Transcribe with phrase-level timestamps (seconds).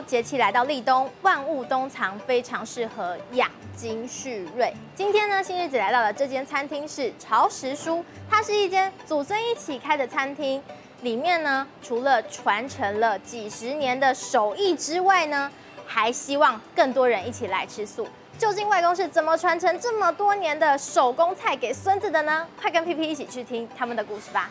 [0.00, 4.72] 节气来到立冬，万物冬藏，非常适合养精蓄锐。
[4.94, 10.62] 今天呢，新日子来到了这间餐厅是潮食书，它是一间祖孙一起开的餐厅。
[11.02, 15.50] 里面呢，除了传承了几十年的手艺之外呢，
[15.84, 18.06] 还希望更多人一起来吃素。
[18.38, 22.46] 究竟外公是怎么传承这么多年的手工菜给孙子的呢？
[22.60, 24.48] 快跟 PP 一起去听他们的故事吧。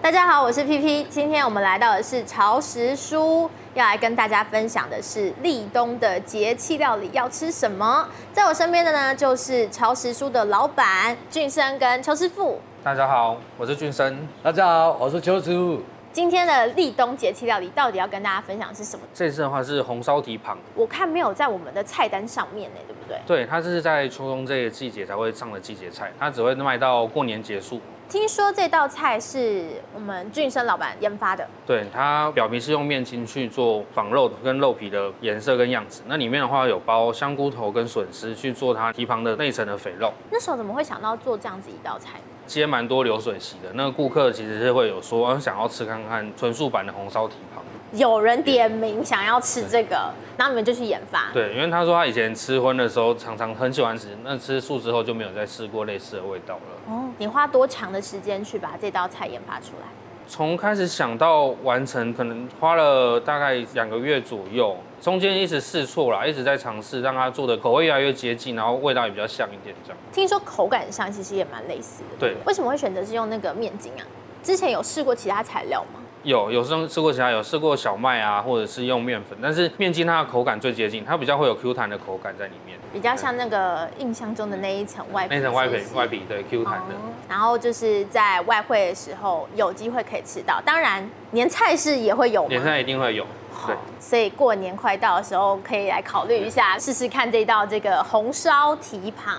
[0.00, 1.06] 大家好，我是 PP。
[1.08, 8.06] 今天我们来到的是潮食书，要来跟大家分享的是立冬的节气料理要吃什么。
[8.30, 12.60] 在我身边的呢，就是潮食书的老板俊生跟邱师傅。
[12.84, 14.28] 大家好，我是俊生。
[14.42, 15.80] 大家好，我是邱师傅。
[16.12, 19.02] 今天的立冬节气料理到底要跟大家分享的是什么？
[19.14, 23.18] 这次的话是红烧蹄膀，我看没有在我们的菜单上面呢，对不对？
[23.26, 27.80] 对，它是在秋冬这个季节才会上的季节菜，它只会卖到过年结束。
[28.08, 29.64] 听说这道菜是
[29.94, 36.02] 我们俊生老板研发的，对，它表皮是用面筋去做仿肉跟肉皮的颜色跟样子。
[36.06, 40.12] 那里面的话有包香菇头跟笋丝去做它蹄膀的内层的肥肉。
[40.30, 42.20] 那时候怎么会想到做这样子一道菜？
[42.44, 47.61] 接蛮多流水席的，那个顾客其实是会有说想要吃看看纯素版的红烧蹄膀。
[47.92, 51.30] 有人点名想要吃这个，然后你们就去研发。
[51.32, 56.94] 对，因为他说他以前吃荤的时候常常很喜欢吃，那吃素之后就没有再试过类似的味道了。
[56.94, 59.86] 哦，你花多长的时间去把这道菜研发出来？
[60.26, 69.98] 从开始想到完成，可能花了大概两个月左右，中间一直试错啦，一直在尝试让它做的口味越来越接近，然后味道也比较像一点这样。
[70.12, 72.16] 听说口感上其实也蛮类似的。
[72.18, 74.06] 对，为什么会选择是用那个面筋啊？
[74.42, 76.00] 之前有试过其他材料吗？
[76.22, 86.94] 有，有试试过其他，有试过小麦啊，或者是用面粉，但是面筋它的口感最接近，它比较会有 Q 弹的口感在里面，比较像那个印象中的那一层外皮，那层外皮外皮对 Q 弹的。
[87.28, 93.26] 然后就是在外汇的时候有机会可以吃到，当然年菜市也会有，年菜一定会有，
[93.66, 93.74] 对。
[93.98, 99.34] 所以过年快到的时候可以来考虑一下，试试看这道这个红烧蹄膀。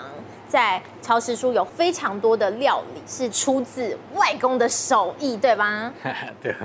[0.53, 5.91] 在朝食书有非常多的料理是出自外公的手艺，对吧？
[6.39, 6.55] 对。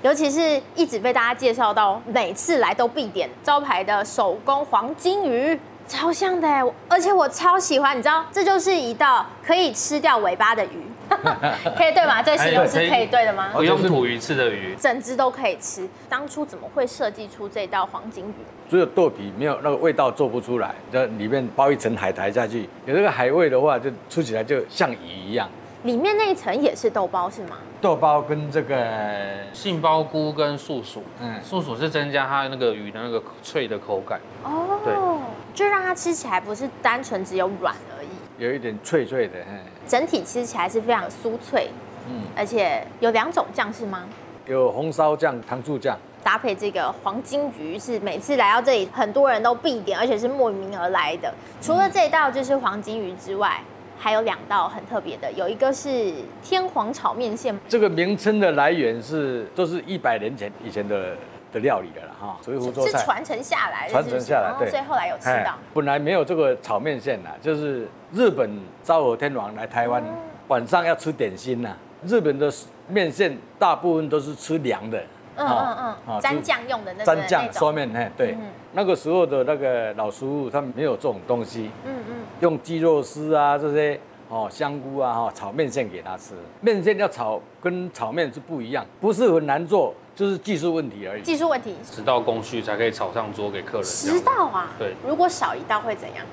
[0.00, 6.48] 尤其是一直被大家介绍到，每次来都必点招牌的手工黄金鱼，超香的，
[6.88, 7.94] 而且我超喜欢。
[7.94, 10.82] 你知道，这就是一道可以吃掉尾巴的鱼。
[11.76, 12.22] 可以对吗？
[12.22, 13.50] 这个形容是可以对的吗？
[13.52, 15.88] 不用土鱼吃的鱼，整只都可以吃。
[16.08, 18.34] 当初怎么会设计出这道黄金鱼？
[18.70, 25.48] 只有豆皮没有那个味道做不出来，就里面包一层海苔下去，有这个海味的话，就吃起来就像鱼一样。
[25.84, 27.56] 里面那一层也是豆包是吗？
[27.80, 28.84] 豆包跟这个
[29.52, 34.20] 杏鲍菇跟素薯，嗯，素薯是增加它那个鱼的那个脆的口感。
[34.42, 34.92] 哦，对，
[35.54, 38.07] 就让它吃起来不是单纯只有软而已，
[38.38, 39.34] 有一点脆脆的，
[39.86, 41.68] 整体吃起来是非常酥脆，
[42.08, 44.04] 嗯，而且有两种酱是吗？
[44.46, 51.34] 有红烧酱、糖醋酱，搭配这个黄金鱼是每次来到这里很多人都必点，而且是慕名而来的。
[51.60, 53.60] 除了这道就是黄金鱼之外，
[53.98, 57.58] 还有两道很特别的，有一个是天皇炒面线。
[57.68, 61.16] 这个名称的来源是都是一百年前以前的
[61.52, 62.98] 的料理的了哈，所以福州菜。
[62.98, 65.54] 是传承下来的，传承下来，对，所以后来有吃到。
[65.74, 68.50] 本来没有这个炒面线呐，就是日本
[68.82, 70.02] 昭和天皇来台湾，
[70.48, 71.76] 晚上要吃点心呐。
[72.06, 72.52] 日本的
[72.86, 75.02] 面线大部分都是吃凉的，
[75.36, 78.36] 嗯嗯嗯，沾酱用的那沾酱烧面，嘿，对，
[78.72, 83.98] 那个时候的那个老师傅他们没有这种东西，嗯嗯，用鸡肉丝啊这些
[84.28, 89.92] 哦香菇啊哈炒面线给他吃，面线要炒跟炒面是不一样，不是很难做。
[90.18, 91.22] 就是技术问题而已。
[91.22, 93.84] 技术问题，十道工序才可以炒上桌给客人。
[93.86, 94.70] 十道啊？
[94.76, 94.92] 对。
[95.06, 96.26] 如果少一道会怎样？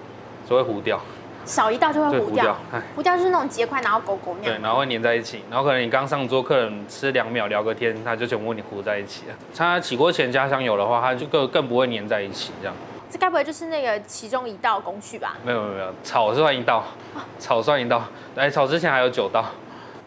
[0.49, 0.99] 就会糊掉。
[1.45, 2.57] 少一道就会糊掉。
[2.95, 4.57] 糊掉就是那种结块，然后狗狗那样。
[4.57, 9.35] 对，然后会粘在一起，然后可能你刚上桌，客人吃两秒聊个天，他就全部跟你糊在一起了。
[9.55, 12.75] 他起锅前加香油的话，他就更更不会粘在一起这样。
[13.11, 15.37] 这该不会就是那个其中一道工序吧？
[15.45, 16.83] 没有没有没有，炒是算一道，
[17.37, 18.03] 炒算一道。
[18.33, 19.45] 来炒之前还有九道。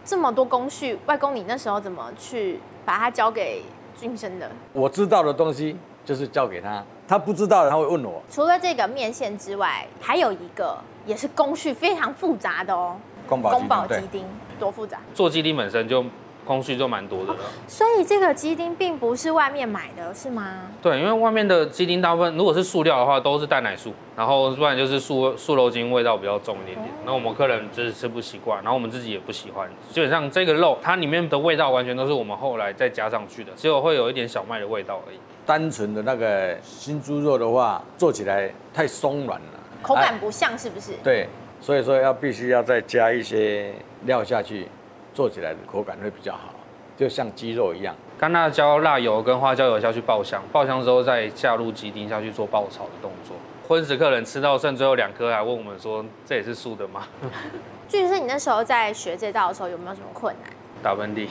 [0.04, 2.58] 这么多工序，外公你那时候怎么去
[2.88, 3.62] 把它交给？
[4.00, 5.76] 俊生的，我知道的东西
[6.06, 8.23] 就是交给他，他不知道的他会问我。
[8.31, 12.96] 除了这个面线之外，还有一个也是工序非常复杂的哦。
[13.29, 14.25] 宫保鸡丁，丁
[14.58, 14.99] 多复杂？
[15.12, 16.02] 做鸡丁本身就。
[16.48, 20.62] 工序就蛮多的了，所以这个鸡丁并不是外面买的，是吗？
[20.80, 26.88] 对，因为外面的鸡丁大部分如果是素料的话，都是蛋奶素，然后不然就是素素肉精，味道比较重一点点。
[27.04, 29.68] 那我们客人就是吃不习惯，然后我们自己也不喜欢。
[29.90, 35.18] 基本上这个肉它里面的味道完全都是我们后来再加上去的，只有会有一点小麦的味道而已。
[35.44, 40.92] 单纯的那个新猪肉的话，做起来太松软了，口感不像，是不是？
[41.04, 41.28] 对，
[41.60, 43.74] 所以说要必须要再加一些
[44.04, 44.66] 料下去。
[45.18, 46.54] 做起来的口感会比较好，
[46.96, 47.92] 就像鸡肉一样。
[48.16, 53.34] 干辣椒、辣油跟花椒油下去爆香，爆香之后再下入鸡丁下去做爆炒的动作。
[53.66, 57.02] 荤食客人吃到剩最后两颗，还问我们说：“这也是素的吗？”
[57.88, 60.52] 据说你那时候在学这道的时候有没有什么困难？
[60.84, 61.26] 打喷嚏。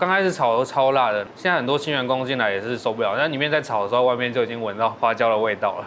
[0.00, 3.14] 刚开始炒都超辣的，现在很多新员工进来也是受不了。
[3.14, 5.84] 那里面在炒的时候，外面就已经闻到花椒的味道了。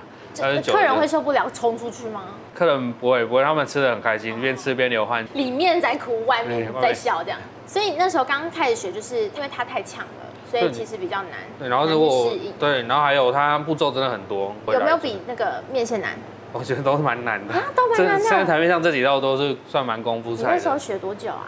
[0.71, 2.21] 客人会受不了冲出去吗？
[2.53, 5.25] 客人不会，不会，他们吃的很开心，边吃边流汗。
[5.33, 7.39] 里面在哭，外面在笑，这样。
[7.65, 11.31] 所以那时候刚开始学，就是因为它太强了，所以其实比较难。
[11.57, 14.53] 对，然后如果对，然后还有它步骤真的很多。
[14.67, 16.11] 有没有比那个面线难？
[16.51, 17.53] 我觉得都是蛮难的。
[17.53, 18.23] 啊，都蛮难的。
[18.25, 20.43] 现在台面上这几道都是算蛮功夫菜。
[20.43, 21.47] 你那时候学多久啊？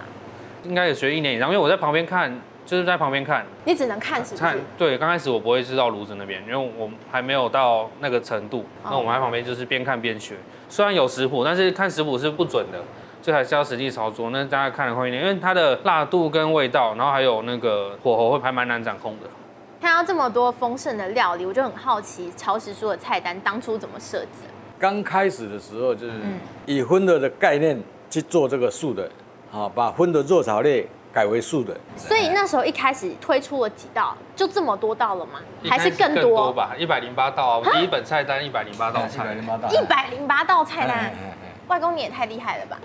[0.63, 2.39] 应该也学一年以上，因为我在旁边看。
[2.65, 4.41] 就是在旁边看，你只能看是不是？
[4.41, 8.63] 看，对，刚开始我不会知道炉子那边，因为我还没有到那个程度。
[8.83, 10.35] 那我们在旁边就是边看边学，
[10.69, 12.79] 虽然有食谱，但是看食谱是不准的，
[13.21, 14.29] 这还是要实际操作。
[14.29, 19.27] 那大家看的会一点，因为它的辣度跟味道，然后还有那个火候会还蛮难掌控的。
[19.81, 24.47] 看到这么多丰盛的料理，我就很好奇，超时蔬的菜单当初怎么设置？
[24.79, 26.13] 刚开始的时候就是
[26.65, 27.77] 以荤的的概念
[28.09, 29.09] 去做这个素的，
[29.51, 30.87] 好，把荤的肉炒类。
[31.13, 35.39] 改为素的，所以那时候一开始推出了几道，就这么多道了吗？
[35.69, 36.71] 还是更多吧？
[36.75, 37.57] 一百零八道啊！
[37.59, 39.35] 我第一本菜单一百零八道菜，
[39.69, 41.13] 一百零八道菜单。
[41.67, 42.77] 外公你也太厉害了吧！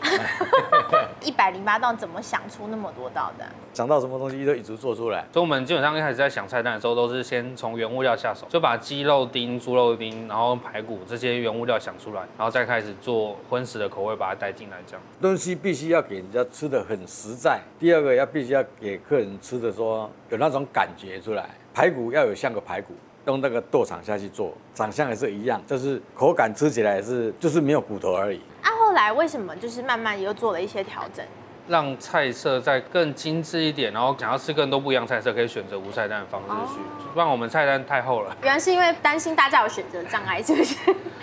[1.21, 3.45] 一百零八道怎么想出那么多道的？
[3.75, 5.25] 想到什么东西都一直做出来。
[5.33, 14.77] 所以我们基本上一开始在想菜单的时候，都是先从原物料下手，就把鸡肉丁、猪肉丁，然后排骨这些原物料想出来，然后再开始做荤食的口味，把它带进来。
[14.87, 17.61] 这样东西必须要给人家吃的很实在。
[17.79, 22.95] 第二个要必须要给客人吃的说有那种感觉出来，排骨要有像个排骨。
[23.29, 28.41] 用那个剁厂下去做，长相也是一样，就是口感吃起来也是就是没有骨头而已。
[28.63, 31.23] 啊，后来为什么就是慢慢又做了一些调整，
[31.69, 36.81] 让菜色再更精致一点，然后想要吃更多不一样菜色，可以选择无菜单的方式去，
[37.13, 38.35] 不然我们菜单太厚了。
[38.43, 40.75] 原来是因为担心大家有选择障碍，是不是？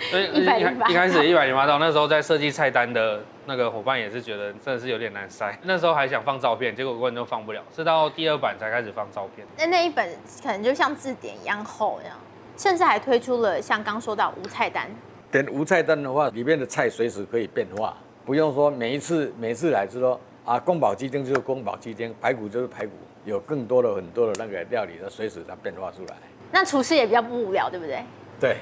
[0.08, 0.44] 所以 一
[0.92, 3.20] 一开始一百零八道，那时候在设计菜单的。
[3.46, 9.46] 那个伙伴也是觉得真的是有点难塞，那时候还想放照片，结果根本就放不了，是到第二版才开始放照片。
[9.56, 10.08] 那那一本
[10.42, 12.16] 可能就像字典一样厚，这样，
[12.56, 14.90] 甚至还推出了像刚说到无菜单。
[15.30, 22.92] 点无菜单的话，里面的菜随时可以变化，不用说每一次每次来就说啊，宫保鸡丁就是宫保鸡丁，排骨就是排骨，
[23.24, 26.16] 有更多的很多的那个料理它随时它变化出来。
[26.50, 28.02] 那厨师也比较不无聊，对不对？
[28.40, 28.56] 对，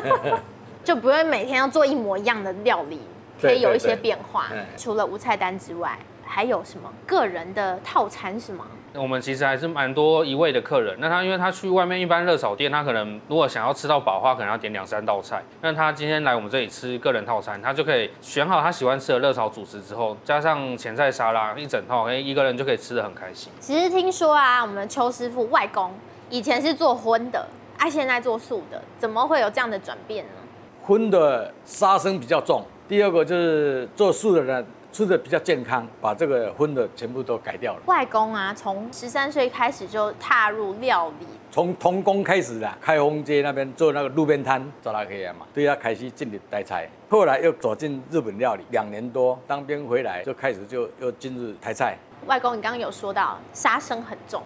[0.84, 3.00] 就不会每天要做一模一样的料理。
[3.40, 4.46] 可以有一些变化，
[4.76, 8.66] 除了无菜单之外，还有什么个人的套餐是吗？
[8.94, 10.96] 我们其实还是蛮多一位的客人。
[10.98, 15.42] 那他因为他去外面一般热炒店，他可能如果想要吃到饱的话，可能要点两三道菜。
[15.60, 23.52] 那他今天来我们这里吃个人套餐，他就可以选好他喜欢吃的热炒主食之后，加上前菜沙拉一整套，哎，一个人就可以吃的很开心。
[23.60, 25.92] 其实听说啊，我们邱师傅外公
[26.30, 27.46] 以前是做荤的，
[27.76, 30.30] 啊，现在做素的，怎么会有这样的转变呢？
[30.82, 32.64] 荤的杀生比较重。
[32.88, 37.80] 第二个就是做素的人吃的比较健康，把这个荤的全部都改掉了。
[37.86, 51.98] 外公啊，从十三岁开始就踏入料理，从童工开始的，开封街那边做那个路边摊，做拉黑嘛，对他开始进入台菜，后来又走进日本料理，两年多当兵回来就开始就又进入台菜。
[52.26, 54.40] 外公，你刚刚有说到杀生很重，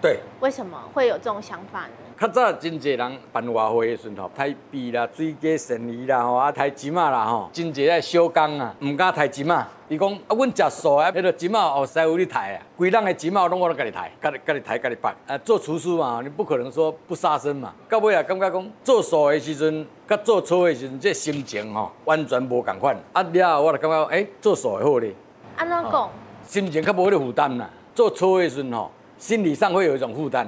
[0.00, 1.92] 对，为什么会有这种想法呢？
[2.20, 9.66] 较早真济人办外会的时候，抬鳖啦、水鸡、鳝鱼啦，吼啊抬金马啦，吼真济爱小工啊，毋敢抬金马。
[9.88, 15.16] 伊讲啊，阮食素啊，迄个金马哦，师傅你抬啊，规人的金马拢我拢家己抬，家己家己抬家己拔。
[15.26, 17.72] 啊，做厨师嘛，你不可能说不杀生嘛。
[17.88, 22.94] 到尾啊，感觉讲做素的时阵，甲做粗的时阵，这心情吼完全无共款。
[23.14, 25.14] 啊了后，我就感觉诶、欸，做素的好咧。
[25.56, 26.10] 安怎讲？
[26.46, 27.70] 心情较无迄个负担啦。
[27.94, 30.46] 做粗的时阵吼，心理上会有一种负担。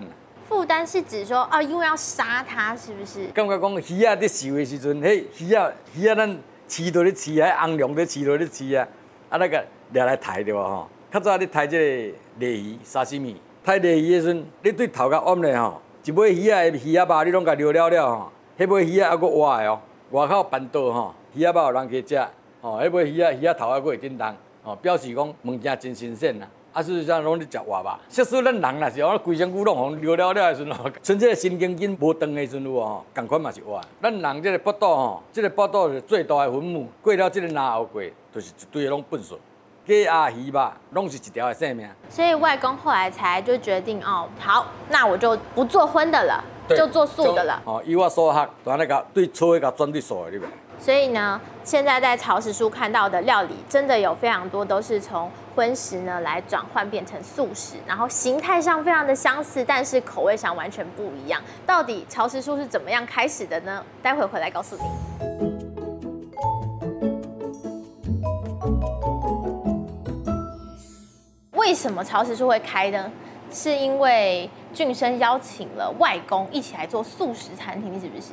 [0.52, 3.26] 负担是指说啊，因为要杀它，是不是？
[3.28, 5.66] 感觉讲鱼啊，在收的时阵，嘿，鱼啊，
[5.96, 8.86] 鱼啊，咱饲到咧饲啊，红龙在饲到咧饲啊，
[9.30, 10.60] 啊那个掠来抬对吧？
[10.62, 11.78] 吼，较早你抬这
[12.12, 19.80] 个鲤鱼、沙西米，抬鲤鱼的时阵，你对头壳弯咧吼，一尾鱼啊，鱼啊肉你拢甲留了了吼，迄尾鱼啊还佫活的哦，
[20.10, 22.28] 外口办桌吼，鱼啊肉有人去食，
[22.60, 26.46] 吼，迄尾鱼啊鱼啊头还佫会叮当，哦，表示讲物件真新鲜呐。
[26.72, 28.00] 啊，事实上拢咧食活吧。
[28.08, 30.64] 即使咱人也是哦，规身躯拢红流了了的时
[31.02, 33.80] 阵 这个神经筋无断的时阵有哦，共款嘛是活。
[34.00, 38.02] 咱人这个腹肚吼，这个腹肚是最大的坟墓，过了这个咙喉过，
[38.34, 39.36] 就是一堆拢粪水。
[39.84, 41.88] 鸡鸭鱼吧，拢是一条的性命。
[42.08, 47.60] 所以外公后来才就决定哦，好，那我就不做荤的了，就做素的了。
[47.64, 50.52] 哦，以我所学，把那个对粗的甲转对素的，对不对？
[50.78, 61.40] 所以呢，现在在曹石书看到的料理，真的有非常多都是从荤食呢来转换变成素食，然后形态上非常的相似，但是口味上完全不一样。
[61.66, 63.84] 到底潮食书是怎么样开始的呢？
[64.02, 64.82] 待会回来告诉你。
[71.52, 73.10] 为什么潮食书会开呢？
[73.50, 78.28] 是因为俊生邀请了外公一起来做素食餐厅，是不是？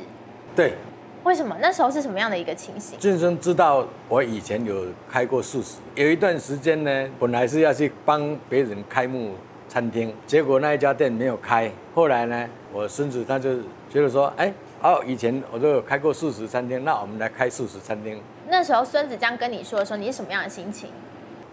[0.56, 0.76] 对。
[1.24, 2.98] 为什么那时候是什么样的一个情形？
[2.98, 9.34] 俊生知道我以前有开过素食，有一段时间呢，本来是要去帮别人开幕
[9.68, 11.70] 餐厅，结果那一家店没有开。
[11.94, 13.58] 后来呢，我孙子他就
[13.90, 18.20] 觉得说，哎，哦，以前我都有开过素食餐厅，那我们来开素食餐厅。
[18.48, 20.90] 那时候孙子这样跟你说的时候，你是什么样的心情？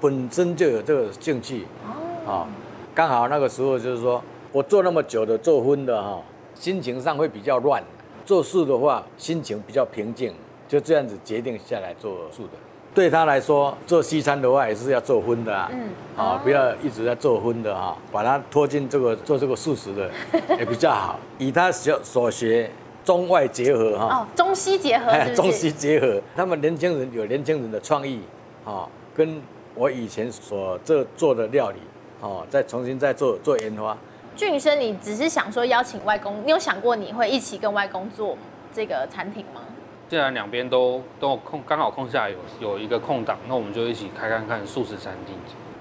[0.01, 1.67] 本身就有这个兴趣，
[2.25, 2.47] 哦，
[2.95, 6.23] 刚好那个时候就是说我做那么久的做荤的哈，
[6.55, 7.83] 心情上会比较乱。
[8.27, 10.35] 做素的话，心情比较平静，
[10.69, 12.51] 就这样子决定下来做素的。
[12.93, 20.11] 对他来说，做西餐的话也是要做荤的啊，嗯，啊，不要一直在做荤的哈，把他拖进这个做这个素食的
[20.59, 21.19] 也比较好。
[21.39, 22.69] 以他所所学，
[23.05, 25.35] 中外结合哈，哦，中西结合是是？
[25.37, 28.21] 中西结合，他们年轻人有年轻人的创意，
[28.65, 29.41] 啊，跟
[29.75, 31.77] 我以前所做做的料理，
[32.21, 33.97] 哦，再重新再做做研发。
[34.37, 38.37] 峻升，你只是想说邀请外公，你有想过你会一起跟外公做
[38.71, 39.63] 这个餐厅吗？
[40.09, 45.35] 既然两边都都有空，刚好空下有有一个空档，那我们就一起开看看素食餐厅。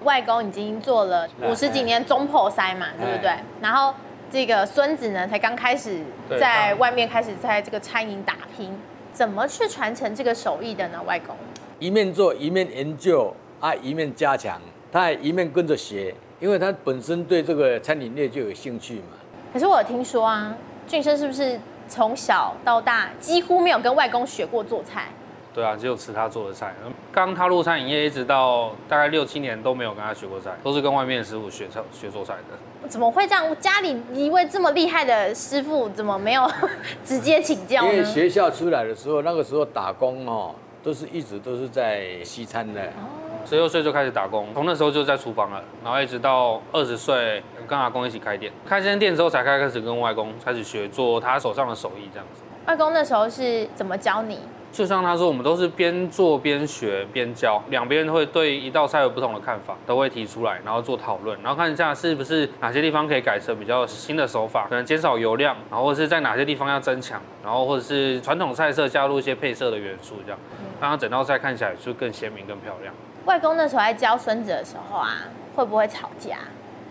[0.03, 3.31] 外公已经做了五十几年中破塞嘛，对不对？
[3.61, 3.93] 然后
[4.31, 6.01] 这个孙子呢，才刚开始
[6.39, 8.77] 在外面开始在这个餐饮打拼，
[9.11, 11.01] 怎么去传承这个手艺的呢？
[11.03, 11.35] 外公
[11.79, 16.15] 一面做一面研究啊，一面加强，他还一面跟着学。
[16.39, 19.17] 因为他本身对这个餐饮业就有兴趣嘛。
[19.53, 20.53] 可是我有听说啊，
[20.87, 25.05] 俊生是不是从小到大几乎没有跟外公学过做菜？
[25.53, 26.73] 对啊，只有吃他做的菜。
[27.13, 32.89] 刚踏入餐饮业，一直到大概六七年都没有跟他学过菜，都是跟外面的师傅学学做菜的。
[32.89, 33.55] 怎么会这样？
[33.61, 36.45] 家里一位这么厉害的师傅，怎么没有
[37.05, 37.93] 直接请教呢？
[37.93, 42.81] 因为学校出来的时候，那个时候打工哦，都是一直都是在西餐的。
[42.81, 48.51] 哦十六岁就开始打工，从那时候就在厨房了，然后一直到二十岁跟阿公一起开店。
[48.67, 52.41] 开这间店之后，才开开始跟外公开始学做他手上的手艺这样子。
[52.65, 54.39] 外公那时候是怎么教你？
[54.71, 70.37] 就像他说，我们都是边做边学边教，两边会对一道菜有不同的看法，都会提出来，然后做讨论，然后看一下是不是哪些地方可以改成比较新的手法，可能减少油量，然后或者是在哪些地方要增强，然后或者是传统菜色加入一些配色的元素，这样
[70.81, 72.93] 让它整道菜看起来就更鲜明、更漂亮。
[73.25, 75.17] 外公那时候在教孙子的时候啊，
[75.55, 76.37] 会不会吵架？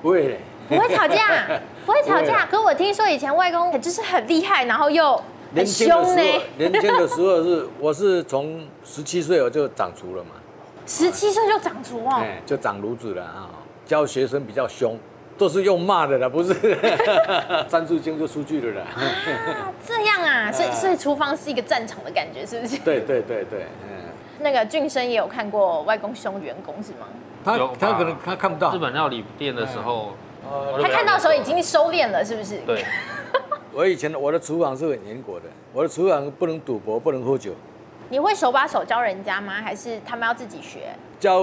[0.02, 0.38] 不会，
[0.68, 1.46] 不会吵架，
[1.86, 2.44] 不会吵架。
[2.46, 5.20] 可是我听说以前外公就是很厉害，然后又
[5.54, 6.22] 很凶呢。
[6.58, 10.30] 年轻的时候是，我是从十七岁我就长厨了嘛。
[10.86, 12.22] 十七岁就长厨哦？
[12.44, 13.48] 就长炉子了啊。
[13.86, 14.98] 教学生比较凶，
[15.38, 16.54] 都是用骂的了，不是？
[17.68, 18.86] 三字经就出去了啦。
[18.94, 22.76] 啊，这样啊，所以所以厨房是一个战场的感觉，是不是？
[22.78, 24.03] 对对对对，嗯。
[24.40, 27.06] 那个俊生也有看过外公凶员工是吗？
[27.44, 28.74] 他他可能他看不到。
[28.74, 30.12] 日本料理店的时候，
[30.80, 32.58] 他看到的时候已经收敛了，是不是？
[32.66, 32.84] 对。
[33.72, 37.52] 我以前我的厨房是很严格的，我的厨房不能赌博，不能喝酒。
[38.08, 39.54] 你会手把手教人家吗？
[39.54, 40.94] 还是他们要自己学？
[41.18, 41.40] 教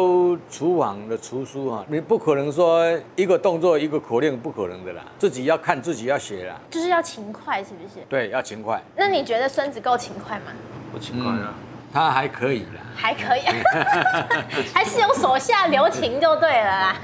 [0.50, 6.55] 厨房的厨师哈，你不可能说一个动作一个口令，不可能的啦，自己要看，自己要学啦。
[6.69, 8.05] 就是要勤快，是不是？
[8.07, 8.81] 对，要勤快。
[8.95, 10.53] 那你觉得孙子够勤快吗？
[10.93, 11.53] 不勤快啊。
[11.93, 13.41] 他还可以啦，还可以，
[14.74, 16.95] 还是有手下留情就对了啦。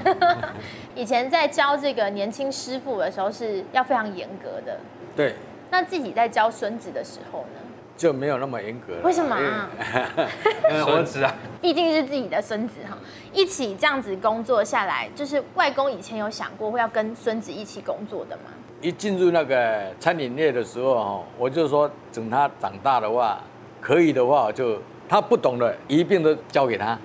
[0.94, 4.80] 以前在教这个年轻师傅的时候是要非常严格的，
[5.14, 5.34] 对。
[5.70, 7.60] 那自己在教孙子的时候呢，
[7.94, 8.94] 就没有那么严格。
[9.02, 9.68] 为什么啊？
[10.82, 12.96] 孙子啊，毕竟是自己的孙子哈。
[13.34, 18.50] 一起这样子工作下来，就是外公以前有想过会要跟孙子一起工作的吗？
[18.80, 23.38] 一进入那个餐饮业的时候哈，我就说等他长大的话。
[23.80, 26.98] 可以的话，就他不懂的一并都交给他。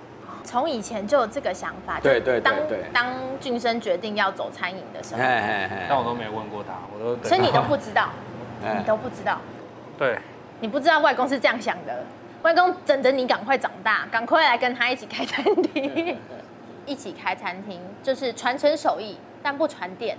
[0.43, 2.79] 从以前就有这个想法，对对对对。
[2.91, 5.21] 当当俊生决定要走餐饮的时候，
[5.87, 8.09] 但我都没问过他，我都所以你都不知道，
[8.77, 9.39] 你都不知道。
[9.97, 10.17] 对，
[10.59, 12.03] 你不知道外公是这样想的，
[12.41, 16.17] 外公等着你赶快长大，赶快来跟他一起开餐厅，
[16.85, 20.17] 一起开餐厅就是传承手艺，但不传店。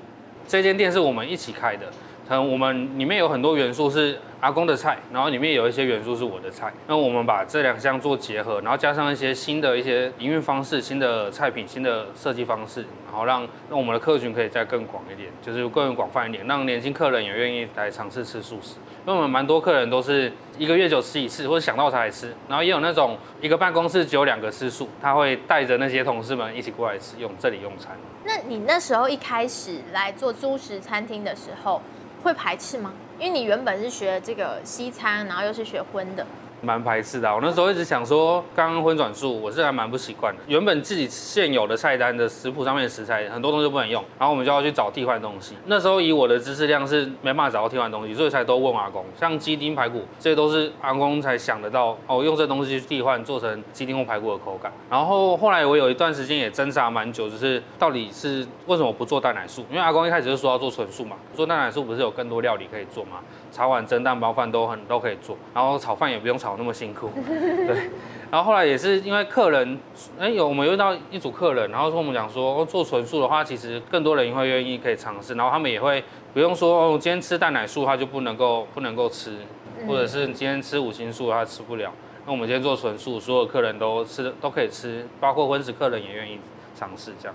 [0.49, 1.87] 这间店是我们一起开的。
[2.26, 6.73] 可能我们里面有很多元素是阿公的菜，然后里面有一些元素是我的菜。
[6.87, 18.76] 那我们把这两项做结合，然后加上一些新的一些营运方式、新的菜品、新的设计方式，然后让让我们的客群可以再更广一点，就是更广泛一点，让年轻客人也愿意来尝试吃素食。
[19.07, 27.93] 因为我们蛮多客人都是一个月就吃一次，或者想到才来吃，然后也有那种一个办公室只有两个吃素，他会带着那些同事们一起过来吃，用这里用餐。
[28.25, 31.83] 那你那时候一开始来做素食餐厅的时候，
[32.25, 32.93] 会排斥吗？
[33.19, 36.26] 因为你原本是学这个西餐，然后又是学荤的。
[36.64, 40.40] 蛮排斥的，我那时候一直想说，刚刚荤转素，我是还蛮不习惯的。
[40.47, 45.54] 原本自己现有的菜单的食谱上面的食材，很多东西不能用，然后我们就要去找替换东西。
[45.66, 49.04] 那时候以我的知识量是没办法找到替换东西，所以才都问阿公。
[49.21, 54.73] 像鸡丁排骨，这些都是阿公才想得到哦，用这东西去替换，做成鸡丁或排骨的口感。
[54.88, 59.64] 然后后来我有一段时间也挣扎蛮久，就是到底是为什么不做蛋奶素？
[59.71, 63.18] 因为阿公一开始就说要做纯素嘛，做蛋奶素不是有更多料理可以做吗？
[63.52, 67.91] 炒碗蒸蛋包饭都很都可以做，然后炒饭也不用炒那么辛苦， 对。
[68.31, 69.79] 然后后来也是因为客人，
[70.19, 79.37] 哎，有我们遇到一组客人，然后说我们讲说做纯素的话，其实更多人会愿意可以尝试，然后他们也会不用说哦，今天吃蛋奶素他就不能够不能够吃，
[79.87, 81.93] 或者是今天吃五星素他吃不了。
[82.27, 86.41] 那我们今天做纯素，所有客人都吃都可以吃，包括荤食客人也愿意
[86.75, 87.35] 尝试这样。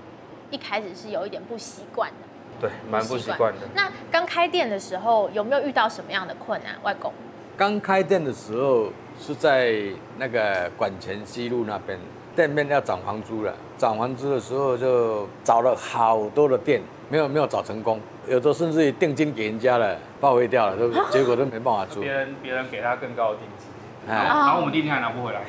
[0.52, 2.28] 一开始是有一点不习惯的。
[2.60, 3.60] 对，蛮不习惯的。
[3.74, 6.76] 那刚开店的时候有没有遇到什么样的困难？
[6.84, 7.14] 外公，
[7.56, 9.76] 刚开店的时候是在
[10.18, 12.00] 那个管前西路那边，
[12.36, 13.54] 店面要涨房租了。
[13.78, 22.00] 涨房租的时候就找了好多的店，没有没有找成功，有的甚至于定金给人家了，报废掉了，都结果都没办法租。
[22.02, 23.68] 别人别人给他更高的定金，
[24.08, 25.42] 然后，然后我们定金还拿不回来。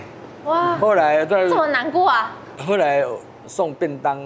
[0.45, 0.77] 哇！
[0.79, 2.33] 后来这么难过啊！
[2.67, 3.05] 后来
[3.47, 4.21] 送便当。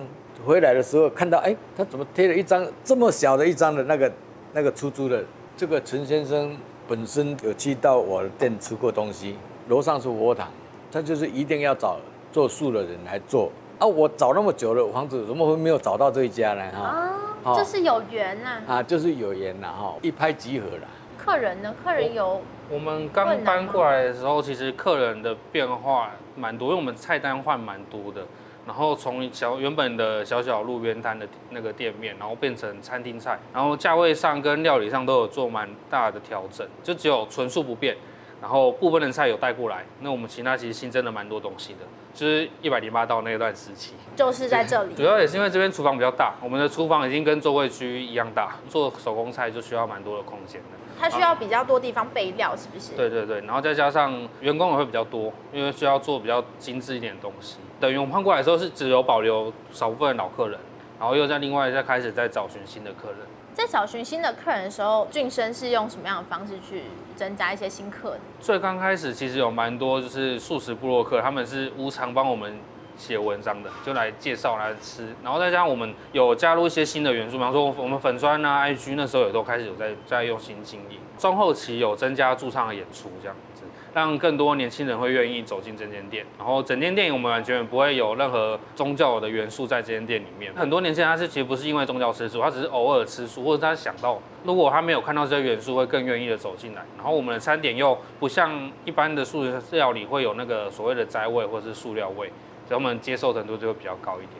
[0.44, 4.12] 回来的时候看到，哎，他怎么贴了一张这么小的一张的那个
[4.52, 5.24] 那个出租的？
[5.56, 6.54] 这个陈先生
[6.86, 9.36] 本身有去到我的店吃过东西，
[9.68, 10.48] 楼上是佛堂，
[10.92, 11.98] 他就是一定要找
[12.30, 13.86] 做素的人来做啊！
[13.86, 16.62] 我找那么久了房子，怎么会没有找到这一家呢？
[16.72, 17.10] 哈、
[17.44, 18.60] 哦，这是有缘呐！
[18.66, 19.68] 啊，就是有缘呐！
[19.68, 20.88] 哈，一拍即合了。
[21.16, 21.74] 客人呢？
[21.82, 28.26] 客人有我，我们刚搬过来的时候，其实客人的变化蛮多，因为我们菜单换蛮多的。
[28.66, 37.96] 然后从小原本的小小路边摊的那个店面，然后变成餐厅菜，然后价位上跟料理上都有做蛮大的调整，就只有纯素不变，
[38.40, 39.84] 然后部分的菜有带过来。
[40.00, 41.80] 那我们其他其实新增了蛮多东西的，
[42.14, 44.94] 就是一百零八道那段时期，就是在这里。
[44.94, 50.68] 主要也是因为这边厨房比较大，我们的厨房已经跟座位区一样大，做手工菜就需要蛮多的空间的。
[50.96, 52.92] 它需要比较多地方备料，是不是？
[52.96, 57.58] 对对对，然后再加上员工也会比较多，因为需要做比较精致一点的东西。
[57.84, 60.58] 等于我们换过来的时候是只有保留少部分老客人，
[60.98, 63.18] 然后又在另外再开始在找寻新的客人。
[63.52, 68.20] 在找寻新的客人的时候，俊生是用什么样的方式去增加一些新客人？
[68.40, 72.58] 最刚开始其实有蛮多就是素食部落客，他们是无偿帮我们。
[72.96, 81.00] 写文章的就来介绍来吃，然后再加上我们有加入一些新的元素，比方说我们粉砖啊、IG 那时候也都开始有在在用心经营。
[81.18, 83.53] 中后期有增加驻唱的演出，这样子
[83.94, 86.26] 让更多年轻人会愿意走进这间店。
[86.36, 90.52] 然后整间店我们完全不会有任何宗教的元素在这间店里面。
[90.54, 96.82] 很多年轻人他是其实不是因为宗教吃素，他只是偶尔吃素，或者他想到如果他没有看到这些元素，会更愿意的走进来。
[96.98, 102.30] 然后我们的餐点又不像一般的素食料理会有那个所谓的斋味或者是塑料味。
[102.66, 104.30] 所以我们接受程度就会比较高一点。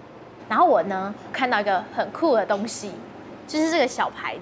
[0.49, 2.91] 然后我呢看到一个很酷的东西，
[3.47, 4.41] 就是这个小牌子。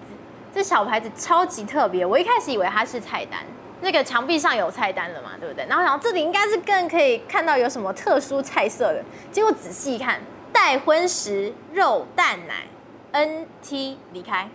[0.55, 3.41] 这小牌子超级特别，我一开始以为它是菜单，
[3.83, 5.67] 那个墙壁上有菜单了嘛，对不对？
[5.69, 9.03] 然后想这里应该是更可以看到有什么特殊菜色的。
[9.31, 10.21] 结果仔细一看，
[10.53, 12.67] 待荤食肉蛋奶
[13.13, 14.49] ，NT 离开。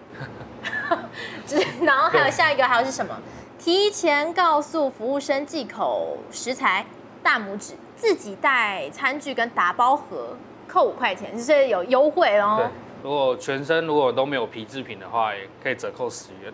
[1.81, 3.15] 然后还有下一个还有是什么？
[3.59, 6.85] 提前告诉服务生忌口食材，
[7.21, 7.73] 大拇指。
[7.95, 10.37] 自己带餐具跟打包盒，
[10.67, 12.69] 扣五块钱，就是有优惠哦。
[13.01, 16.53] 如果全身如果都没有皮制品的话，也可以折扣十元。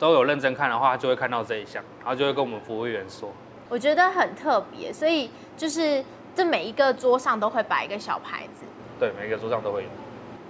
[0.00, 3.30] 都有认真看的话，就会看到这一项，然后就会跟我们服务员说。
[3.68, 6.02] 我觉得很特别，所以就是
[6.34, 8.64] 这每一个桌上都会摆一个小牌子。
[8.98, 9.88] 对，每一个桌上都会有。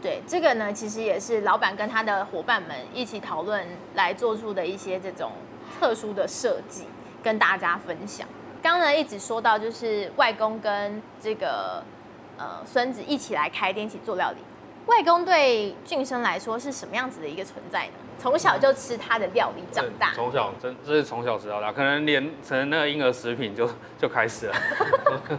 [0.00, 5.32] 对，这个呢，其实也是老板跟他的伙伴们一起讨论来做出的一些这种
[5.78, 6.84] 特殊的设计，
[7.22, 8.26] 跟大家分享。
[8.62, 11.82] 刚刚呢一直说到就是外公跟这个
[12.38, 14.38] 呃孙子一起来开店，一起做料理。
[14.90, 17.92] 外公对俊生来说是什么样子的一个存在呢？
[18.18, 20.12] 从小就吃他的料理长大。
[20.12, 24.54] 从小真这是从小吃到大，可能连可能那个婴儿食品就就开始了。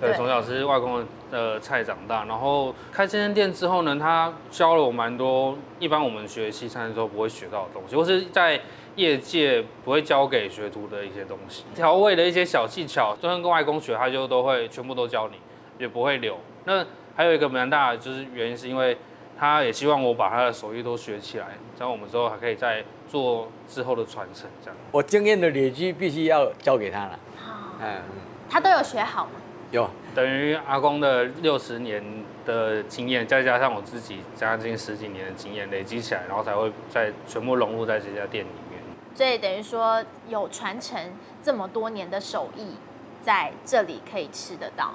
[0.00, 8.60] 对，从小吃外公的菜长大，然后开这间店之后呢，他教了我蛮多一般我们学西餐的时候不会学到的东西，或是在
[8.96, 15.36] 业界不会教给学徒的一些东西，调味的一些小技巧，就算跟外公学，他就都会全部都教你，
[15.78, 16.36] 也不会留。
[16.64, 16.84] 那
[17.16, 18.96] 还有一个蛮大的就是原因是因为。
[19.38, 24.48] 他也希望我把他的手艺都学起来，这样我们之后还可以再做之后的传承。
[24.62, 27.18] 这样，我经验的累积必须要交给他了。
[27.36, 28.02] 好，嗯，
[28.48, 29.32] 他都有学好吗？
[29.72, 32.00] 有，等于阿公的六十年
[32.46, 38.80] 的经验，再加上我自己将近十几年的经验累积起来，然后才会再全部融入在这家店里面。
[39.12, 41.00] 所以等于说有传承
[41.42, 42.76] 这么多年的手艺，
[43.22, 44.92] 在这里可以吃得到。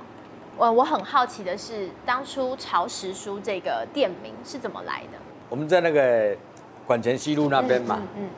[0.57, 5.19] 我我很好奇的是，当初曹石书这个店名是怎么来的？
[5.49, 6.35] 我们在那个
[6.87, 8.29] 管前西路那边嘛，嗯，嗯，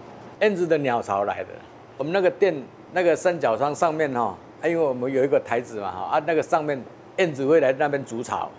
[0.41, 1.49] 燕子的鸟巢来的。
[1.97, 2.53] 我们那个店
[2.91, 6.81] 那个三角窗上面哈，因为我们有一个台子嘛哈，啊那个上面
[7.17, 8.49] 燕子会来那边筑巢，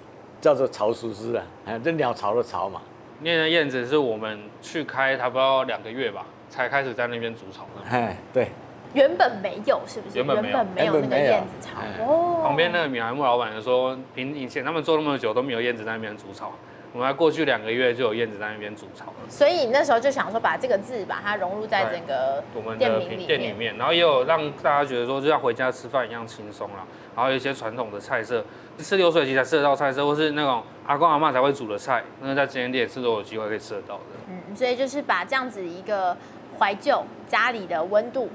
[0.41, 2.81] 叫做曹石书啊，哎，这鸟巢的巢嘛。
[3.21, 7.91] 那个燕子是我们去开差不多两个月吧，才开始在那边筑巢的。
[7.91, 8.49] 哎，对。
[8.93, 10.17] 原本没有，是不是？
[10.17, 11.81] 原本没有，没有那个燕子草。
[12.01, 12.41] 哦。
[12.43, 16.53] 旁边那个米莱木老板就说，平以前他们做那么久都没有燕子在那边煮草，
[16.93, 19.29] 我们还过去两个月就有燕子在那边煮草了。
[19.29, 26.85] 所以那时候就想说，把这个字把它融入在整个我们的店里面，然后也有让大家觉得说，就像回家吃饭一样轻松啦。
[27.15, 28.43] 然后有一些传统的菜色，
[28.79, 34.03] 吃流水席才吃得到菜色，或是那种阿公阿妈才会煮的菜，那个在这间店吃都有机会可以吃得到的。
[34.29, 36.17] 嗯，所以就是把这样子一个
[36.59, 38.29] 怀旧家里的温度。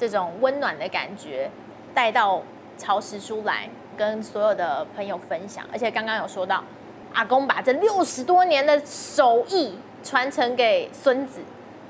[0.00, 1.50] 这种温暖的感觉
[1.92, 2.42] 带到
[2.78, 5.62] 潮湿出来，跟所有的朋友分享。
[5.70, 6.64] 而且刚刚有说到，
[7.12, 11.40] 阿公把这六十多年的手艺传承给孙子，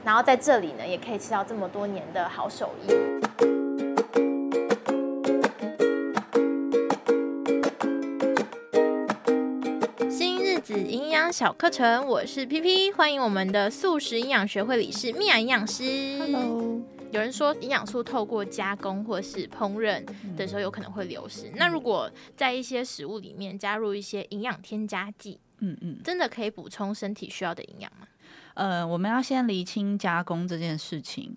[0.05, 2.91] 然后在这里呢，也可以吃到这么多年的好手艺。
[10.11, 15.85] 新日子营养小课程，我是 PP，欢迎我们的素食营养学会理事米娅营养师。
[16.19, 16.81] Hello。
[17.11, 20.05] 有人说营养素透过加工或是烹饪
[20.37, 21.49] 的时候有可能会流失。
[21.49, 28.07] 嗯、那如果在一些食物里面加入一些营养添加剂，嗯嗯，真的可以补充身体需要的营养吗？
[28.55, 31.37] 呃，我们要先厘清加工这件事情。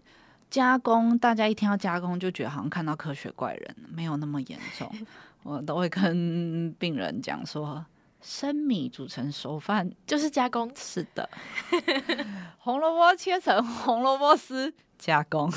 [0.49, 4.87] 加工，大家一听到加工就觉得好像看到科学怪人，没有那么严重。
[5.41, 7.83] 我都会跟病人讲说，
[8.23, 10.71] 生米煮成熟饭就是加工。
[10.75, 11.29] 是的，
[12.57, 14.73] 红萝卜切成红萝卜丝。
[14.97, 15.53] 加工啊，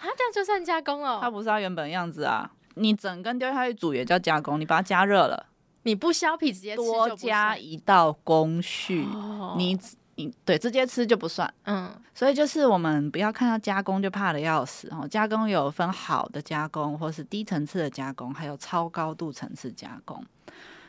[0.00, 1.18] 这样就算加工哦？
[1.20, 2.50] 它不是它原本样子啊！
[2.76, 5.46] 你整根丢下去煮也叫加工，你把它加热了，
[5.82, 9.78] 你不削皮直接吃多加一道工序，哦、你
[10.14, 11.52] 你对直接吃就不算。
[11.64, 15.06] 嗯，所以就是我们不要看到加工就怕的要死哦。
[15.06, 20.24] 加工有分好的加工，或是低层次的加工，还有超高度层次加工。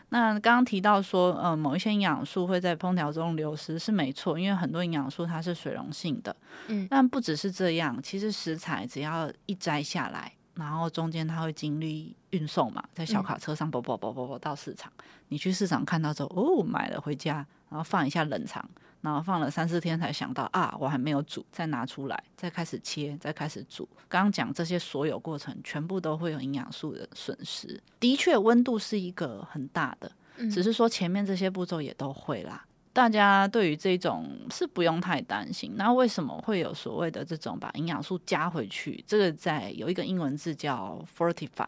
[0.09, 6.35] 那刚刚提到说，呃，某一些营养素会在烹调中流失是没错，因为很多营养素它是水溶性的。
[6.67, 14.91] 嗯，但不只是这样，其实食材只要一摘下来，然后中间它会经历运送嘛，在小卡车上啵啵啵啵啵到市场，
[15.29, 18.63] 你去市场看到之后，哦，买了回家，然后放一下冷藏。
[19.05, 23.87] 然后放了三四天才想到啊，我还没有煮，再拿出来，再开始切，再开始煮。
[24.09, 27.79] 刚刚讲这些所有过程，全部都会有营养素的损失。
[27.99, 30.11] 的确，温度是一个很大的，
[30.51, 32.65] 只是说前面这些步骤也都会啦。
[32.91, 35.73] 大家对于这种是不用太担心。
[35.75, 39.03] 那为什么会有所谓的这种把营养素加回去？
[39.05, 41.67] 这个在有一个英文字叫 fortify，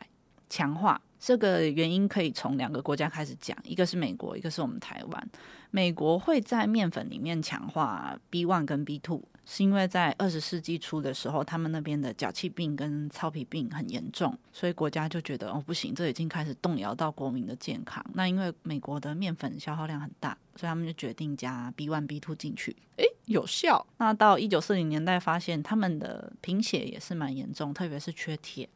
[0.50, 1.00] 强化。
[1.20, 5.30] 这个原因可以从两个国家开始讲，一个是美国，一个是我们台湾。
[5.72, 18.04] 美国会在面粉里面强化 B one 跟 B two，是因为在二十世纪初的时候，他们那边的脚气病跟糙皮病很严重，所以国家就觉得哦不行，这已经开始动摇到国民的健康。
[18.14, 23.86] 那因为美国的面粉消耗量很大，所以他们就决定加 B one B two 进去，诶，有效。
[23.98, 28.70] 那到一九四零年代，发现他们的贫血也是蛮严重，特别是缺铁，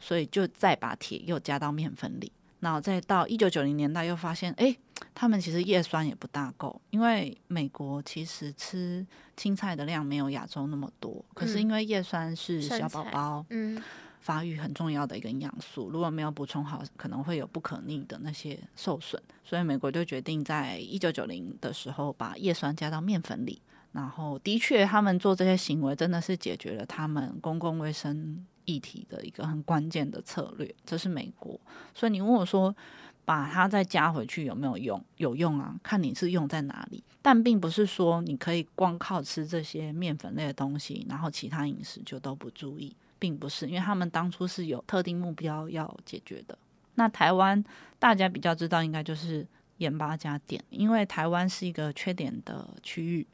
[0.00, 2.32] 所以就再把铁又加到面粉里。
[2.60, 4.74] 然后再到一九九零年代，又发现，哎，
[5.14, 13.80] 他们其实叶酸也不大够，因为美国其实吃青菜的量没有亚洲那么多，可是因为叶酸是小宝宝嗯
[14.20, 23.60] 发育很重要的一个营养素，如果没有补充好，可能会有不可逆的那些受损，所以美国就决定在一九九零的时候把叶酸加到面粉里，
[23.92, 28.44] 然后的确他们做这些行为真的是解决了他们公共卫生。
[28.66, 31.58] 议题的一个很关键的策略，这是美国。
[31.94, 32.76] 所以你问我说，
[33.24, 35.02] 把它再加回去有没有用？
[35.16, 37.02] 有用啊，看你是用在哪里。
[37.22, 46.56] 但并不是说你可以光靠吃这些面粉类的东西，然后其他饮食就都不注意，并不是，因为他们当初是有特定目标要解决的。
[46.94, 47.64] 那台湾
[47.98, 49.44] 大家比较知道应该就是
[49.78, 53.26] 盐巴加碘，因为台湾是一个缺碘的区域，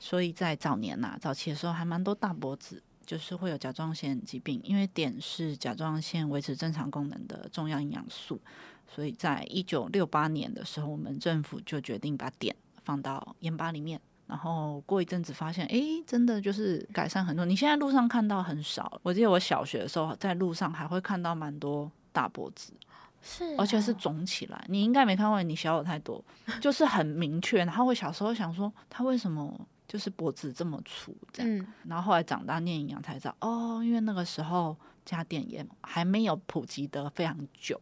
[0.00, 8.38] 所以在早年呐、啊，早期的时候还蛮多大脖子，就是会有甲状腺疾病，因为碘是甲状腺维持正常功能的重要营养素，
[8.86, 13.98] 所以在一九六八年的时候，我们政府就决定把碘放到盐巴里面。
[14.26, 17.46] 然后过一阵子发现，哎，真的就是改善很多。
[17.46, 22.74] 你现在路上看到很少，我记得我小学的时候在路上还会看到蛮多大脖子，
[23.22, 24.62] 是、哦，而且是肿起来。
[24.68, 26.22] 你应该没看过，你小我太多，
[26.60, 27.64] 就是很明确。
[27.64, 31.58] 然后我小时候想说，他为什么就是脖子这么粗这样？
[31.58, 37.80] 嗯、然后后来长大念营养才知道，哦，因为那个时候加碘盐还没有普及得非常久。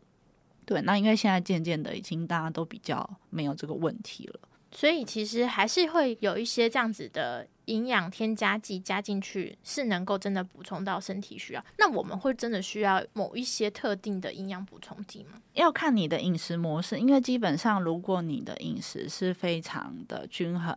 [0.64, 4.40] 对，那因为现在渐渐的已经大家都比较没有这个问题了。
[4.72, 11.64] 所以其实还是会有一些这样子的营养添加剂加进去，是能够真的补充到身体需要。
[11.78, 15.40] 那我们会真的需要某一些特定的营养补充剂吗？
[15.54, 20.74] 要看你的饮食模式，因为基本上如果你的饮食是非常的均衡，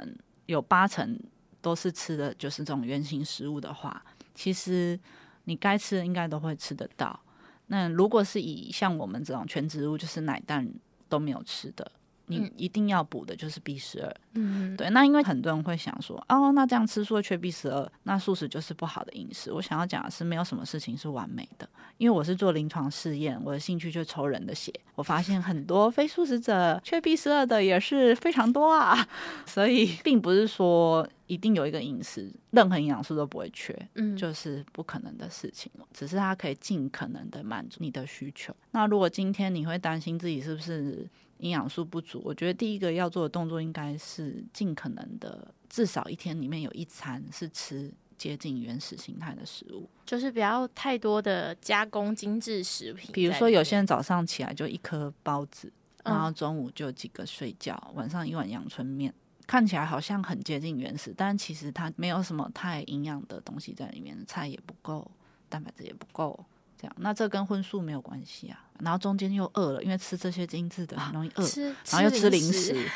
[0.49, 1.19] 有八成
[1.61, 4.99] 都是吃的就是这种圆形食物的话，其实
[5.43, 7.19] 你该吃的应该都会吃得到。
[7.67, 10.67] 那如果是以像我们这种全植物，就是奶蛋
[11.07, 11.91] 都没有吃的。
[12.29, 14.89] 你一定要补的就是 B 十二，嗯，对。
[14.91, 19.51] 那因为很多人会想说，哦，那这样吃素会缺 B 十二，那素食就是不好的饮食。
[19.51, 21.67] 我想要讲的是，没有什么事情是完美的。
[21.97, 29.05] 因为我是做临床试验，我的兴趣就抽人的血，我发现很多非素食者缺 B 十二的也是非常多啊。
[29.45, 35.71] 所以并不是说一定有一个饮食，任何营养素都不会缺，嗯，就是不可能的事情。
[35.93, 38.53] 只是它可以尽可能的满足你的需求。
[38.71, 41.09] 那如果今天你会担心自己是不是？
[41.39, 53.09] 营养素不足，我觉得第一个要做的动作应该是尽可能的，至少一天里面有一餐是吃接近原始形态的食物，就是不要太多的加工精致食品。
[53.13, 55.71] 比如说，有些人早上起来就一颗包子，
[56.03, 59.13] 然后中午就几个睡觉，晚上一碗阳春面，
[59.49, 65.09] 看起来好像很接近原始，但其实它没有什么太营养的东西在里面，菜也不够，
[65.49, 66.45] 蛋白质也不够。
[66.77, 68.63] 这样，那这跟荤素没有关系啊。
[68.79, 71.43] 然后中间又饿了，因为吃这些精致的很容易饿，
[71.89, 72.87] 然后又吃零食。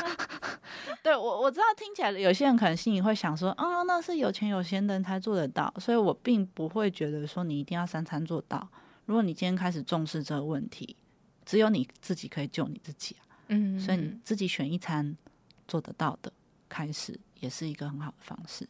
[1.02, 5.72] 对我我知道，听起来有些人可能心里会想说，啊、哦，那是有钱有闲的人才做得到。
[5.80, 8.68] 所以我并不会觉得说你一定要三餐做到。
[9.06, 10.94] 如果你今天开始重视这个问题，
[11.46, 13.24] 只有你自己可以救你自己啊。
[13.48, 15.16] 嗯，所以你自己选一餐
[15.66, 16.32] 做得到的
[16.68, 18.68] 开始，也是一个很好的方式。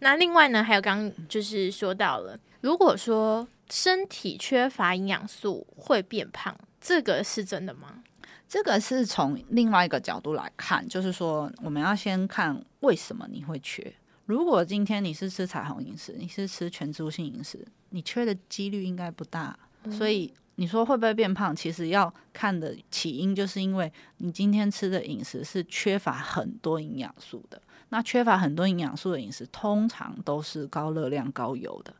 [0.00, 8.02] 那另外呢，还有刚刚就是说到了，如果说身体缺乏营养素会变胖，这个是真的吗？
[8.48, 13.92] 这个是从另外一个角度来看，就是说我们要先看为什么你会缺。
[14.24, 19.58] 如果今天你是吃彩虹饮食，你是吃全植物性饮食，你缺的几率应该不大。
[19.82, 19.92] 嗯。
[19.92, 27.62] 所以你说会不会变胖，其实要看的起因就是因为你今天吃的饮食是缺乏很多营养素的。
[27.90, 31.94] 那缺乏很多营养素的饮食，通常都是高热量、高油的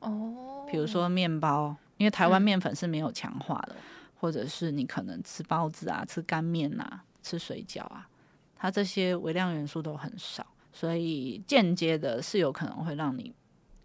[0.00, 0.66] 哦。
[0.68, 3.82] 比如说面包，因为台湾面粉是没有强化的，嗯，
[4.18, 8.08] 或者是你可能吃包子啊、吃干面啊、吃水饺啊，
[8.56, 13.32] 它这些微量元素都很少，所以间接的是有可能会让你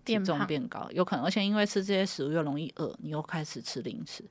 [0.05, 1.25] 体重变高，有可能。
[1.25, 4.23] 而且因为吃这些食物又容易饿，你又开始吃零食。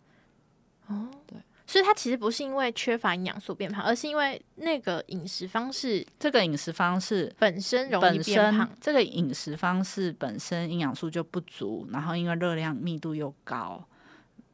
[0.86, 1.38] 哦，对。
[1.66, 8.70] 所以它其实不是因为缺乏营养素变胖，而是因为那个饮食方式，这个饮食方式本身容易变胖。
[8.78, 13.82] 这个饮食方式本身营养素就不足，然后因为热量密度又高，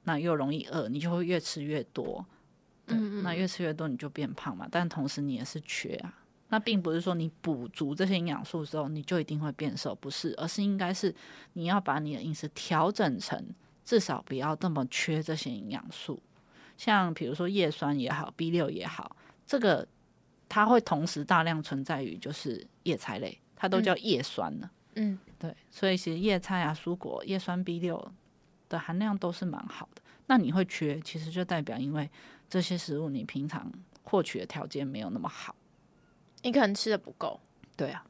[0.04, 2.24] 那又容易饿，你就会越吃越多。
[2.86, 4.68] 对，嗯嗯，那越吃越多你就变胖嘛。
[4.70, 6.14] 但同时你也是缺啊，
[6.50, 11.14] 那并不是说你补足这些营养素之后你就一定会变瘦，不是，而是应该是
[11.54, 13.42] 你要把你的饮食调整成
[13.84, 16.22] 至少不要这么缺这些营养素。
[16.76, 19.86] 像比如说叶酸也好，B 六也好，这个
[20.48, 24.70] 它会同时大量存在于就是叶菜类，它都叫叶酸呢。
[24.96, 28.12] 嗯，对，所以其实叶菜啊、蔬果叶酸 B 六
[28.68, 30.02] 的含量都是蛮好的。
[30.26, 32.10] 那你会缺，其实就代表因为
[32.48, 33.70] 这些食物你平常
[34.02, 35.54] 获取的条件没有那么好，
[36.42, 37.40] 你可能吃的不够。
[37.76, 38.02] 对啊，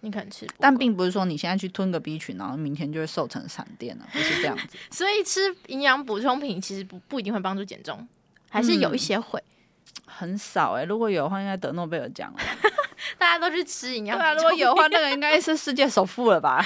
[0.00, 4.78] 你可能吃，但并不是说你现在去吞个 B 群，然后明天就会瘦成闪电了，不是这样子。
[4.90, 8.06] 所以吃营养补充品其实不不一定会帮助减重。
[8.48, 10.86] 还是有一些会，嗯、 很少哎、欸。
[10.86, 12.38] 如果有的话，应该得诺贝尔奖了。
[13.16, 14.18] 大家都去吃营养。
[14.18, 16.64] 对啊，如果有的话，那个应该是世界首富了吧？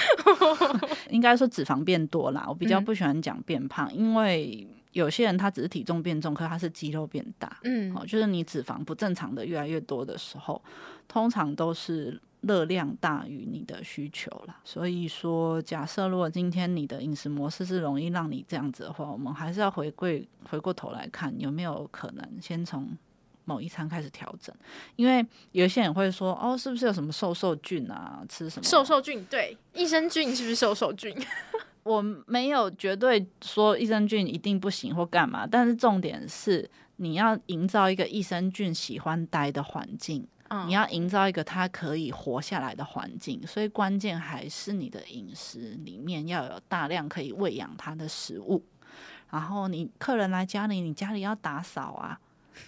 [1.09, 2.45] 应该说脂肪变多啦。
[2.47, 7.59] 我比较不喜欢讲变胖，嗯，因为有些人他只是体重变重，可是他是肌肉变大。
[7.63, 10.63] 嗯，哦，就是你脂肪不正常的越来越多的时候，
[11.05, 14.57] 通常都是热量大于你的需求啦。
[14.63, 22.97] 所以说，假设如果今天你的饮食模式是容易让你这样子的话，我们还是要回归回过头来看有没有可能先从
[23.43, 24.55] 某一餐开始调整。
[24.95, 28.23] 因为有些人会说，哦，是不是有什么瘦瘦菌啊？
[28.29, 29.21] 吃什么瘦瘦菌？
[29.25, 31.13] 对，益生菌是不是瘦瘦菌？
[31.85, 48.63] 我没有绝对说益生菌一定不行或干嘛，但是重点是你要营造一个益生菌喜欢待的环境，嗯，你要营造一个它可以活下来的环境，所以关键还是你的饮食里面要有大量可以喂养它的食物。
[49.29, 52.19] 然后你客人来家里，你家里要打扫啊，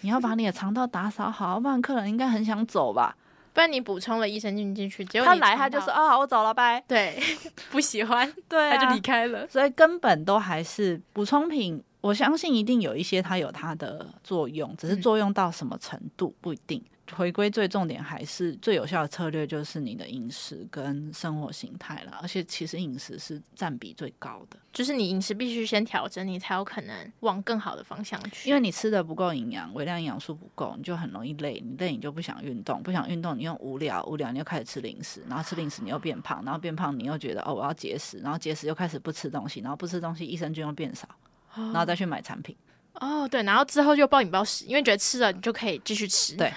[0.02, 3.16] 你要把你的肠道打扫好，不然客人应该很想走吧。
[3.52, 6.82] 不然你补充了益生菌进去，结果他来他就说啊，我走了，拜。
[6.86, 7.18] 对，
[7.70, 9.46] 不喜欢，对、啊，他就离开了。
[9.48, 16.82] 所以根本都还是补充品，我相信一定有一些它有它的作用，只是作用到什么程度不一定。
[17.14, 22.18] 回归最重点还是最有效的策略，就是你的饮食跟生活形态了。
[22.20, 28.48] 而且其实饮食是占比最高的，就是你饮食必须先调整，你才有可能往更好的方向去。
[28.48, 31.62] 因为你吃的不够营养，微量营养素不够，你就很容易累。
[31.64, 41.08] 你累，你就不想运动，不想运动，你又无聊，无聊你又开始吃零食，然后吃零食你又变胖，然后变胖你又觉得哦我要节食，然后节食又开始不吃东西，然后不吃东西益生菌又变少，
[41.54, 42.54] 然后再去买产品。
[43.00, 46.36] 哦，对，然后之后就暴饮暴食，因为觉得吃了你就可以继续吃。
[46.36, 46.52] 对。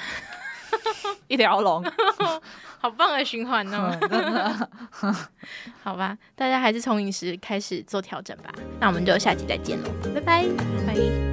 [1.27, 1.83] 一条龙，
[2.79, 3.91] 好棒的循环哦！
[5.83, 8.51] 好吧，大家还是从饮食开始做调整吧。
[8.79, 10.45] 那我们就下期再见喽，拜拜，
[10.87, 11.30] 拜拜。